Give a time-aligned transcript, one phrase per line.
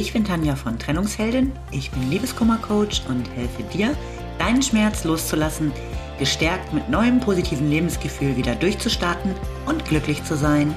[0.00, 3.94] Ich bin Tanja von Trennungsheldin, ich bin Liebeskummercoach und helfe dir,
[4.38, 5.72] deinen Schmerz loszulassen,
[6.18, 9.34] gestärkt mit neuem positiven Lebensgefühl wieder durchzustarten
[9.66, 10.74] und glücklich zu sein.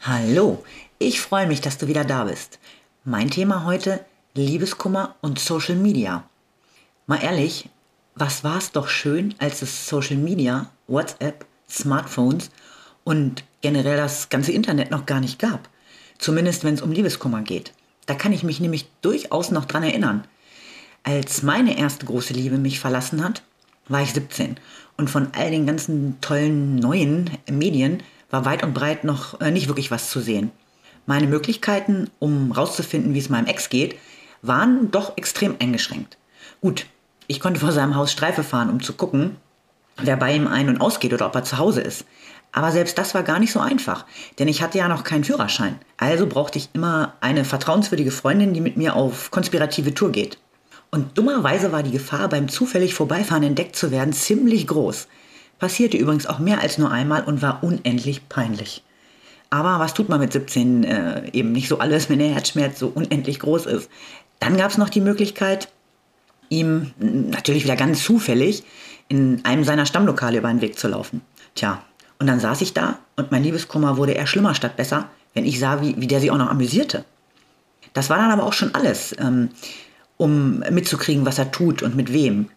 [0.00, 0.64] Hallo,
[0.98, 2.58] ich freue mich, dass du wieder da bist.
[3.04, 6.24] Mein Thema heute Liebeskummer und Social Media.
[7.08, 7.70] Mal ehrlich,
[8.16, 12.50] was war es doch schön, als es Social Media, WhatsApp, Smartphones
[13.02, 15.70] und generell das ganze Internet noch gar nicht gab.
[16.18, 17.72] Zumindest wenn es um Liebeskummer geht.
[18.04, 20.24] Da kann ich mich nämlich durchaus noch dran erinnern.
[21.02, 23.42] Als meine erste große Liebe mich verlassen hat,
[23.88, 24.56] war ich 17
[24.98, 29.68] und von all den ganzen tollen neuen Medien war weit und breit noch äh, nicht
[29.68, 30.50] wirklich was zu sehen.
[31.06, 33.96] Meine Möglichkeiten, um rauszufinden, wie es meinem Ex geht,
[34.42, 36.18] waren doch extrem eingeschränkt.
[36.60, 36.84] Gut,
[37.28, 39.36] ich konnte vor seinem Haus Streife fahren, um zu gucken,
[39.98, 42.04] wer bei ihm ein- und ausgeht oder ob er zu Hause ist.
[42.50, 44.06] Aber selbst das war gar nicht so einfach,
[44.38, 45.78] denn ich hatte ja noch keinen Führerschein.
[45.98, 50.38] Also brauchte ich immer eine vertrauenswürdige Freundin, die mit mir auf konspirative Tour geht.
[50.90, 55.06] Und dummerweise war die Gefahr, beim zufällig Vorbeifahren entdeckt zu werden, ziemlich groß.
[55.58, 58.82] Passierte übrigens auch mehr als nur einmal und war unendlich peinlich.
[59.50, 62.88] Aber was tut man mit 17 äh, eben nicht so alles, wenn der Herzschmerz so
[62.88, 63.90] unendlich groß ist?
[64.40, 65.68] Dann gab es noch die Möglichkeit,
[66.48, 68.64] ihm natürlich wieder ganz zufällig
[69.08, 71.22] in einem seiner Stammlokale über den Weg zu laufen.
[71.54, 71.82] Tja,
[72.18, 75.58] und dann saß ich da und mein Liebeskummer wurde eher schlimmer statt besser, wenn ich
[75.58, 77.04] sah, wie, wie der sich auch noch amüsierte.
[77.92, 79.50] Das war dann aber auch schon alles, ähm,
[80.16, 82.48] um mitzukriegen, was er tut und mit wem.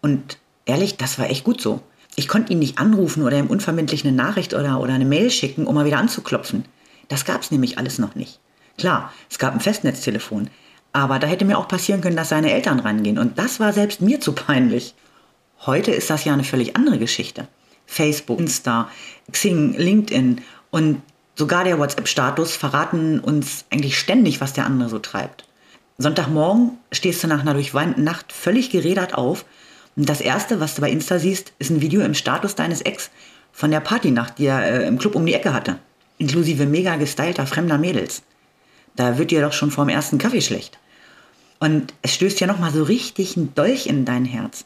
[0.00, 1.82] Und ehrlich, das war echt gut so.
[2.16, 5.66] Ich konnte ihn nicht anrufen oder ihm unverbindlich eine Nachricht oder, oder eine Mail schicken,
[5.66, 6.64] um mal wieder anzuklopfen.
[7.08, 8.40] Das gab es nämlich alles noch nicht.
[8.78, 10.48] Klar, es gab ein Festnetztelefon,
[10.92, 13.18] aber da hätte mir auch passieren können, dass seine Eltern rangehen.
[13.18, 14.94] Und das war selbst mir zu peinlich.
[15.66, 17.46] Heute ist das ja eine völlig andere Geschichte.
[17.86, 18.88] Facebook, Insta,
[19.30, 20.40] Xing, LinkedIn
[20.70, 21.02] und
[21.34, 25.44] sogar der WhatsApp-Status verraten uns eigentlich ständig, was der andere so treibt.
[25.98, 29.44] Sonntagmorgen stehst du nach einer durchweinten Nacht völlig gerädert auf
[29.96, 33.10] und das erste, was du bei Insta siehst, ist ein Video im Status deines Ex
[33.52, 35.78] von der Partynacht, die er äh, im Club um die Ecke hatte,
[36.18, 38.22] inklusive mega gestylter fremder Mädels.
[38.96, 40.78] Da wird dir doch schon vorm ersten Kaffee schlecht.
[41.58, 44.64] Und es stößt ja nochmal so richtig ein Dolch in dein Herz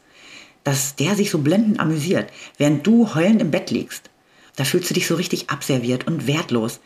[0.65, 4.11] dass der sich so blendend amüsiert, während du heulend im Bett liegst.
[4.57, 6.81] Da fühlst du dich so richtig abserviert und wertlos,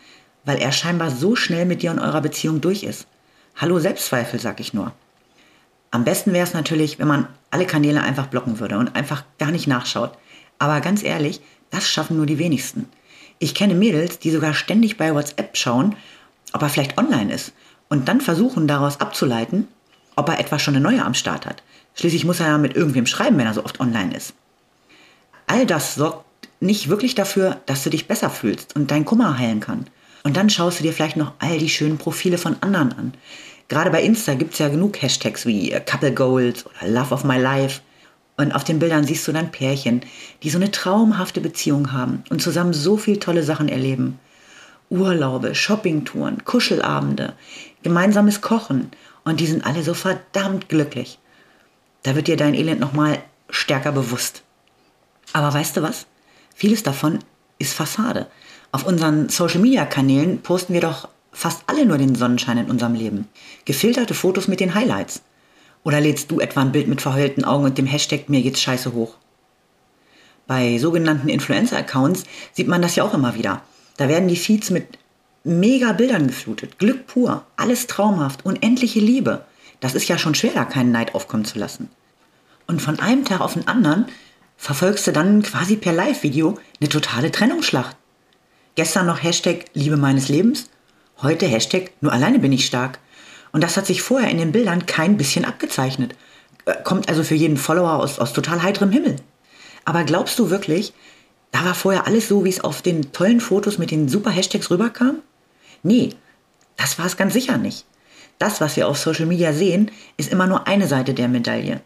[0.45, 3.07] weil er scheinbar so schnell mit dir und eurer Beziehung durch ist.
[3.57, 4.93] Hallo Selbstzweifel, sag ich nur.
[5.91, 9.51] Am besten wäre es natürlich, wenn man alle Kanäle einfach blocken würde und einfach gar
[9.51, 10.13] nicht nachschaut.
[10.59, 12.89] Aber ganz ehrlich, das schaffen nur die wenigsten.
[13.39, 15.95] Ich kenne Mädels, die sogar ständig bei WhatsApp schauen,
[16.55, 17.53] ob er vielleicht online ist
[17.89, 19.69] und dann versuchen daraus abzuleiten,
[20.17, 21.63] ob er etwa schon eine neue am Start hat.
[21.95, 24.35] Schließlich muss er ja mit irgendwem schreiben, wenn er so oft online ist.
[25.47, 26.25] All das sorgt
[26.61, 29.87] nicht wirklich dafür, dass du dich besser fühlst und dein Kummer heilen kann.
[30.25, 33.15] Und dann schaust du dir vielleicht noch all die schönen Profile von anderen an.
[33.69, 37.25] Gerade bei Insta gibt es ja genug Hashtags wie äh, Couple Goals oder Love of
[37.25, 37.81] My Life.
[38.37, 40.03] Und auf den Bildern siehst du dann Pärchen,
[40.43, 44.19] die so eine traumhafte Beziehung haben und zusammen so viel tolle Sachen erleben.
[44.91, 47.35] Urlaube, Shoppingtouren, Kuschelabende,
[47.83, 48.91] gemeinsames Kochen.
[49.25, 51.19] Und die sind alle so verdammt glücklich.
[52.03, 53.19] Da wird dir dein Elend nochmal
[53.51, 54.43] stärker bewusst.
[55.33, 56.07] Aber weißt du was?
[56.55, 57.19] Vieles davon
[57.59, 58.27] ist Fassade.
[58.73, 63.29] Auf unseren Social-Media-Kanälen posten wir doch fast alle nur den Sonnenschein in unserem Leben.
[63.65, 65.23] Gefilterte Fotos mit den Highlights.
[65.85, 68.93] Oder lädst du etwa ein Bild mit verheulten Augen und dem Hashtag mir geht's scheiße
[68.93, 69.17] hoch?
[70.47, 73.63] Bei sogenannten Influencer-Accounts sieht man das ja auch immer wieder.
[73.99, 74.97] Da werden die Feeds mit
[75.45, 76.79] mega Bildern geflutet.
[76.79, 79.45] Glück pur, alles traumhaft, unendliche Liebe.
[79.81, 81.91] Das ist ja schon schwer, da keinen Neid aufkommen zu lassen.
[82.67, 84.07] Und von einem Tag auf den anderen
[84.57, 87.97] verfolgst du dann quasi per Live-Video eine totale Trennungsschlacht.
[88.77, 90.71] Gestern noch Hashtag Liebe meines Lebens,
[91.21, 93.01] heute Hashtag Nur alleine bin ich stark.
[93.51, 96.15] Und das hat sich vorher in den Bildern kein bisschen abgezeichnet.
[96.67, 99.17] Äh, kommt also für jeden Follower aus, aus total heiterem Himmel.
[99.85, 100.93] Aber glaubst du wirklich,
[101.51, 104.71] da war vorher alles so, wie es auf den tollen Fotos mit den super Hashtags
[104.71, 105.19] rüberkam?
[105.83, 106.11] Nee,
[106.77, 107.85] das war es ganz sicher nicht.
[108.39, 111.81] Das, was wir auf Social Media sehen, ist immer nur eine Seite der Medaille.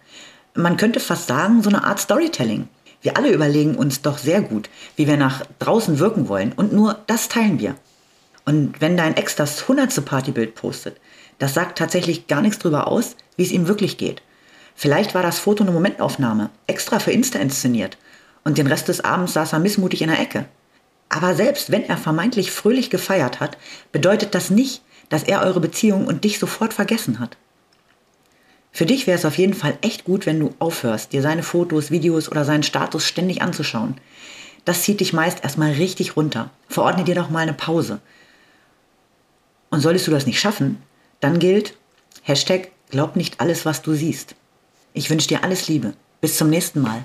[0.54, 2.68] Man könnte fast sagen, so eine Art Storytelling.
[3.00, 6.98] Wir alle überlegen uns doch sehr gut, wie wir nach draußen wirken wollen und nur
[7.06, 7.74] das teilen wir.
[8.44, 11.00] Und wenn dein Ex das hundertste Partybild postet,
[11.38, 14.22] das sagt tatsächlich gar nichts darüber aus, wie es ihm wirklich geht.
[14.74, 17.96] Vielleicht war das Foto eine Momentaufnahme, extra für Insta inszeniert
[18.44, 20.46] und den Rest des Abends saß er missmutig in der Ecke.
[21.08, 23.58] Aber selbst wenn er vermeintlich fröhlich gefeiert hat,
[23.92, 27.36] bedeutet das nicht, dass er eure Beziehung und dich sofort vergessen hat.
[28.72, 31.90] Für dich wäre es auf jeden Fall echt gut, wenn du aufhörst, dir seine Fotos,
[31.90, 33.96] Videos oder seinen Status ständig anzuschauen.
[34.64, 36.50] Das zieht dich meist erstmal richtig runter.
[36.68, 38.00] Verordne dir doch mal eine Pause.
[39.68, 40.82] Und solltest du das nicht schaffen,
[41.20, 41.76] dann gilt
[42.22, 44.34] Hashtag glaub nicht alles, was du siehst.
[44.94, 45.94] Ich wünsche dir alles Liebe.
[46.20, 47.04] Bis zum nächsten Mal.